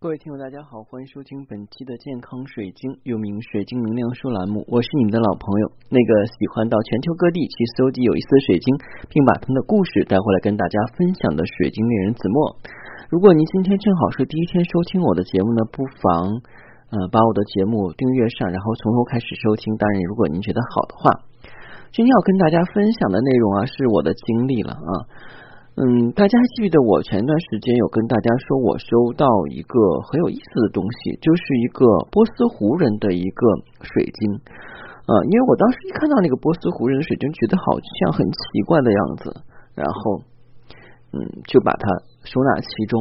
[0.00, 4.64] 各位听友，大家好，欢迎收听本期的健康水晶，又名水晶能量书栏目。
[4.64, 8.72] 我是你们的老朋友，那个喜欢到全球各地去搜集有意思的水晶，
[9.12, 12.56] 并把他们的故事带回来跟大家分享的水晶猎人子墨。
[13.12, 16.40] 如果您今天正好是第一天收听我的节目呢，不妨
[16.96, 19.76] 呃把我的节目订阅上，然后从头开始收听。
[19.76, 21.28] 当然，如果您觉得好的话，
[21.92, 24.92] 今天要跟大家分享的内容啊，是我的经历了啊。
[25.78, 29.78] 嗯，大家还记得我前段时间有跟大家说，我收到一个
[30.10, 33.40] 很有意思的东西，就是一个波斯湖人的一个
[33.80, 34.34] 水晶
[35.06, 35.12] 啊。
[35.30, 39.32] 因为我当时一看到那个波斯湖人的水晶，觉得好像很奇怪的样子，
[39.72, 40.20] 然后
[41.14, 41.86] 嗯就把它
[42.28, 43.00] 收纳其中。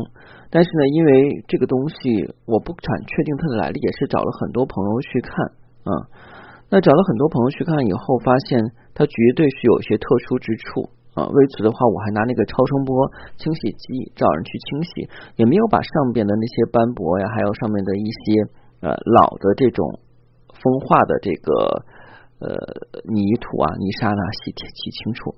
[0.54, 1.98] 但是呢，因为这个东西
[2.46, 5.34] 我不敢确定它的来历，也是找了很多朋友去看
[5.90, 5.92] 啊。
[6.70, 8.62] 那找了很多朋友去看以后，发现
[8.94, 10.88] 它绝对是有些特殊之处。
[11.28, 18.48] 为此的话，我还拿那个超声波清洗机找人去清洗，也没有把上边的那些斑驳呀，还有上面的一些
[18.82, 20.00] 呃老的这种
[20.62, 21.52] 风化的这个
[22.40, 22.48] 呃
[23.10, 25.36] 泥土啊泥沙呢洗洗清楚。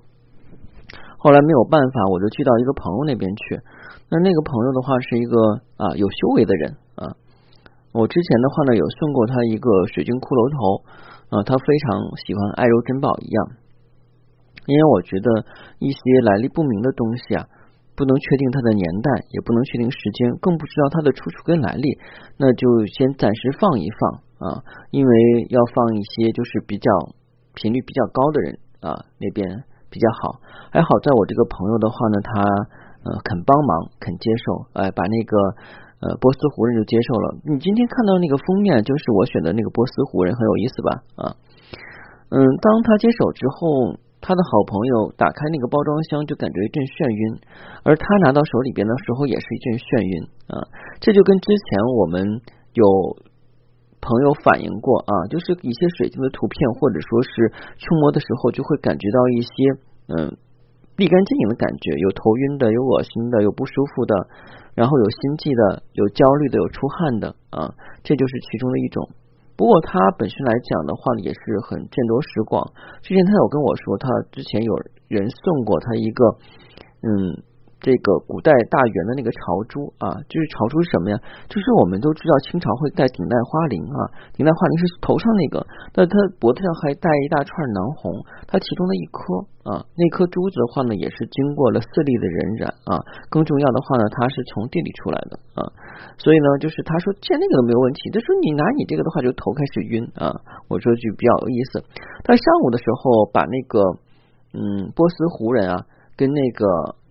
[1.18, 3.60] 后来没有办法，我就去到一个朋友那边去。
[4.10, 5.36] 那那个朋友的话是一个
[5.78, 7.14] 啊有修为的人啊。
[7.92, 10.84] 我之前的话呢有送过他一个水晶骷髅头
[11.30, 13.61] 啊，他非常喜欢爱如珍宝一样。
[14.66, 15.26] 因为我觉得
[15.78, 17.42] 一些来历不明的东西啊，
[17.96, 21.98] 不能确定它的年代，也不能确定时间，更不知道它的出处跟来历，
[22.38, 24.62] 那就先暂时放一放啊。
[24.90, 25.12] 因为
[25.50, 26.88] 要放一些就是比较
[27.54, 29.50] 频率比较高的人啊那边
[29.90, 30.38] 比较好。
[30.70, 32.30] 还好在我这个朋友的话呢，他
[33.02, 35.34] 呃肯帮忙，肯接受，哎，把那个
[36.06, 37.34] 呃波斯湖人就接受了。
[37.50, 40.90] 你今天看到那个封面，就是我选的那个波斯湖人，很有意思吧？
[41.18, 41.22] 啊，
[42.30, 43.98] 嗯，当他接手之后。
[44.22, 47.22] 他的好朋友打开那个包装箱，就感觉一阵眩晕，
[47.82, 50.14] 而他拿到手里边的时候，也是一阵眩晕
[50.46, 50.62] 啊。
[51.02, 51.66] 这就跟之前
[51.98, 52.22] 我们
[52.72, 52.86] 有
[53.98, 57.50] 朋友反映过啊，就是一些水晶的图片，或者说是
[57.82, 59.54] 触摸的时候，就会感觉到一些
[60.14, 60.14] 嗯
[60.94, 64.14] 立竿见影的感觉，有头晕的，有恶心的，有不舒服的，
[64.78, 67.74] 然后有心悸的，有焦虑的，有出汗的啊，
[68.06, 69.02] 这就是其中的一种。
[69.62, 72.66] 不过他本身来讲的话呢，也是很见多识广。
[73.00, 74.74] 之前他有跟我说，他之前有
[75.06, 76.24] 人送过他一个，
[77.06, 77.46] 嗯。
[77.82, 81.18] 这个古代大圆的那个朝珠啊，就是朝珠是什么呀？
[81.50, 83.98] 就是我们都知道清朝会戴顶戴花翎啊，
[84.38, 85.66] 顶戴花翎是头上那个，
[85.98, 88.14] 那它脖子上还戴一大串囊红，
[88.46, 89.18] 它其中的一颗
[89.66, 95.66] 啊，那颗珠子的话呢，也是经过了四粒的荏苒啊，更重要的话呢，它是从地里出来的啊，
[96.22, 100.30] 所以呢，就是他说见那个都没有问题，他说你拿你这个的话就头开始晕啊，
[100.70, 101.82] 我说句比较有意思，
[102.22, 103.82] 他上午的时候把那个
[104.54, 105.82] 嗯波斯湖人啊
[106.14, 107.01] 跟那个。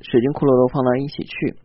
[0.00, 1.58] 水晶骷髅头放到一起去，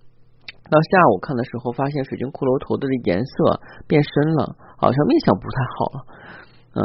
[0.66, 5.98] 到下午看的时候，发现水晶骷髅头的颜色变深了，好像面相不太好了。
[6.74, 6.80] 嗯，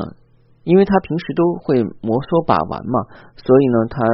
[0.69, 3.01] 因为他平时都会摩挲把玩嘛，
[3.41, 4.05] 所以呢，他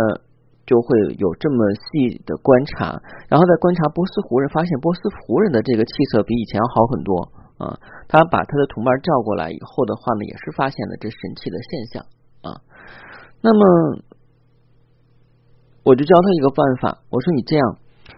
[0.62, 2.94] 就会有这么细的观察，
[3.27, 7.11] 然后再观察波斯湖人，发现波斯湖人的这个气色比以前要好很多
[7.59, 7.75] 啊。
[8.06, 12.06] 他把他的同伴叫过来以后的话呢，也是发现了这神奇的现象
[12.47, 12.62] 啊。
[13.43, 14.03] 那么。
[15.84, 17.77] 我就教他一个办法，我说你这样，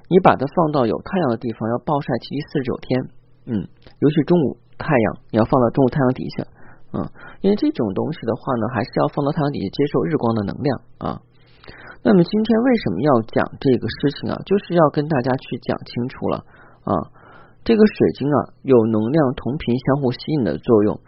[0.08, 2.86] 你把它放到有太阳的地方，要暴晒七七四十九天，
[3.50, 3.66] 嗯，
[3.98, 6.46] 尤其中午太阳，你要放到中午太阳底下，
[6.94, 7.02] 嗯，
[7.42, 11.20] 因为这种东西的话呢，还是要放到太阳底下接受日光的能量啊。
[12.06, 14.38] 那么今天为什么要讲这个事情啊？
[14.46, 16.46] 就是要跟大家去讲清楚了
[16.86, 16.92] 啊，
[17.66, 21.00] 这个水晶啊，有能量同频相互吸引的作用。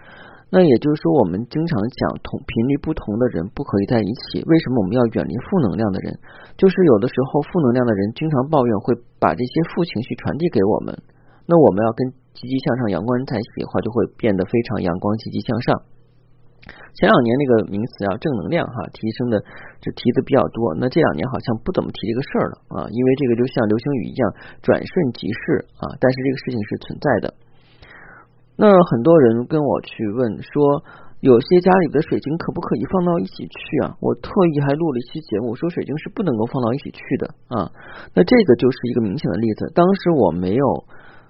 [0.49, 4.41] 那也就是说，我们经常讲同频率不同的人不可以在一起。
[4.49, 6.17] 为什么我们要远离负能量的人？
[6.57, 10.97] 就是有的时候负能量的人经常抱怨，会把这些负情绪传递给我们。
[11.45, 12.01] 那我们要跟
[12.33, 15.85] 积极向上、阳光人在一起的话，就会变得非常阳光、积极向上。
[16.97, 19.37] 前两年那个名词啊，正能量哈，提升的
[19.85, 20.75] 就提的比较多。
[20.81, 24.23] 那这两年好像不怎么提这个事儿了啊，因为这个就像流星雨一样，
[24.65, 25.93] 转瞬即逝啊。
[26.01, 27.27] 但是这个事情是存在的。
[28.59, 30.83] 那很多人跟我去问说，
[31.21, 33.95] 有些家里的水晶可不可以放到一起去啊？
[34.03, 37.71] 我特意还录了一期节目，说水晶是不能够放到一起去的啊。
[38.19, 39.71] 那这个就是一个明显的例子。
[39.79, 40.67] 当时我没有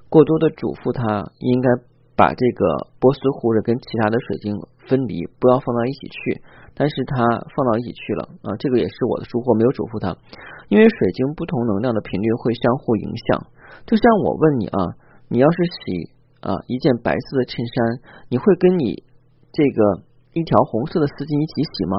[0.08, 1.68] 过多的嘱咐他，应该
[2.16, 4.56] 把这个波斯湖人跟其他的水晶
[4.88, 6.40] 分离，不要放到一起去。
[6.72, 7.20] 但是他
[7.52, 10.16] 放到一起去了啊，这个也是我的疏忽，没有嘱咐他。
[10.72, 13.44] 因为水晶不同能量的频率会相互影响。
[13.84, 14.80] 就像我问你啊，
[15.28, 16.16] 你要是洗。
[16.40, 17.74] 啊，一件白色的衬衫，
[18.28, 19.02] 你会跟你
[19.52, 20.02] 这个
[20.32, 21.96] 一条红色的丝巾一起洗吗？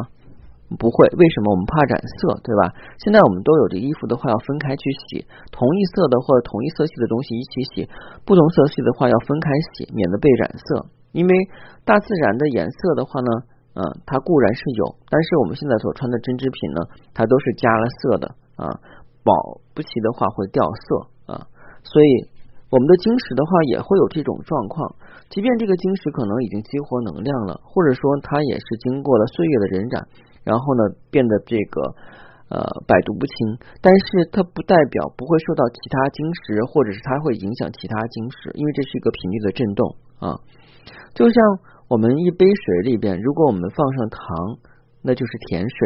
[0.78, 1.50] 不会，为什么？
[1.50, 2.70] 我们怕染色，对吧？
[3.02, 7.90] 现在我们都有这衣服的话，要分开去洗，同一色的或者同一色系的东西一起洗，
[8.22, 10.86] 不同色系的话要分开洗，免得被染色。
[11.10, 11.34] 因为
[11.82, 13.32] 大自然的颜色的话呢，
[13.74, 16.80] 嗯，它固然是有，但是我们现在所穿的针织品呢，
[17.18, 18.28] 它都是加了色的
[18.62, 18.70] 啊，
[19.26, 19.34] 保
[19.74, 21.50] 不齐的话会掉色啊，
[21.82, 22.30] 所以
[22.70, 24.96] 我们的晶石的话也会有这种状况。
[25.30, 30.06] 即便这个晶石可能已经激活能量了，或者说它也是经过了岁月的荏苒。
[30.46, 30.82] 然后呢，
[31.12, 31.94] 变得这个
[32.50, 33.36] 呃百毒不侵，
[33.84, 39.84] 但是它不代表不会受到其他晶石，或者是它会影响其他晶石，因为这是一个频率的震动
[40.18, 40.40] 啊。
[41.14, 41.38] 就像
[41.90, 44.58] 我们一杯水里边，如果我们放上糖，
[45.04, 45.78] 那就是甜水；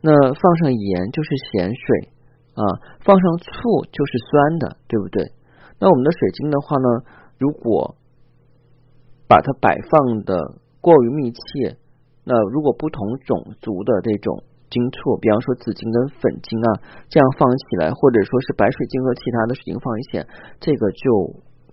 [0.00, 1.84] 那放上盐就是咸水
[2.54, 2.62] 啊，
[3.04, 5.28] 放上醋就是酸的，对不对？
[5.80, 6.88] 那我们的水晶的话呢，
[7.38, 7.96] 如果
[9.26, 10.36] 把它摆放的
[10.80, 11.78] 过于密切。
[12.22, 16.68] 那如果不同种族的这种晶簇，比方说紫晶跟粉晶啊，
[17.08, 20.20] 这样放起来，或者说是白水晶和其他的水晶放一起，
[20.60, 21.08] 这个就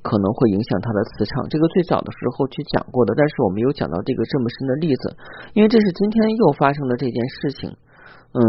[0.01, 1.45] 可能会影响它的磁场。
[1.51, 5.18] 这个最早的时候去讲过的，但是我没有讲到这个这么深的例子，
[5.54, 7.75] 因为这是今天又发生的这件事情。
[8.37, 8.41] 嗯，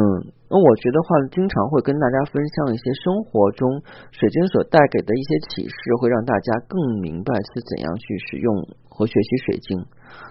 [0.53, 3.81] 那我觉得话，经常会跟大家分享一些生活中
[4.13, 8.53] 水晶所带给的一些启示，会让大家更明白是怎样去使用
[8.85, 9.81] 和学习水晶。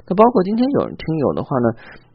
[0.05, 1.67] 那包括今天有人听友的话呢，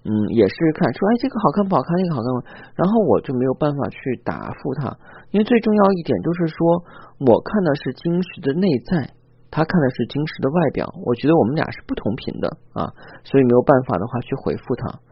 [0.06, 2.40] 嗯，也是看说，哎，这个好看不好看，那个好看吗？
[2.78, 4.94] 然后我就没有办法去答复他，
[5.34, 6.62] 因为最重要一点就是说，
[7.26, 9.10] 我看的是晶石的内在，
[9.50, 12.46] 他看的是晶石的外表，我觉得我们俩是不同频的
[12.78, 12.94] 啊，
[13.26, 15.02] 所以没有办法的话去回复他。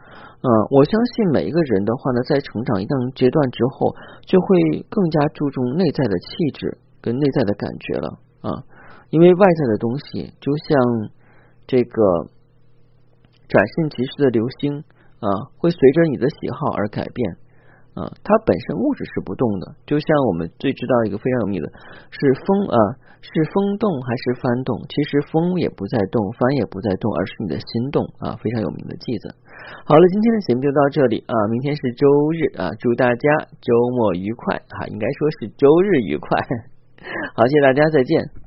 [0.43, 3.95] 嗯，我相信每一个人的话呢，在成长一段阶段之后，
[4.27, 8.09] 就会更加注重内在的气质跟内在的感觉了
[8.41, 8.65] 啊，
[9.11, 11.11] 因为外在的东西就像
[11.67, 12.29] 这个。
[13.51, 14.79] 转瞬即逝的流星
[15.19, 15.27] 啊，
[15.59, 17.37] 会随着你的喜好而改变
[18.01, 18.09] 啊。
[18.25, 21.69] 它本身物质是不动的，就像我们最知道一个非常有名的，
[22.09, 22.77] 是风啊，
[23.21, 24.81] 是风动还是幡动？
[24.89, 28.41] 其实风也不在动，幡也不在动，而是你的心动啊。
[28.41, 29.37] 非常有名的句子。
[29.85, 31.35] 好了，今天的节目就到这里啊。
[31.53, 33.25] 明天是周日啊，祝大家
[33.61, 36.41] 周末愉快啊，应该说是周日愉快。
[37.37, 38.40] 好，谢谢大家，再见。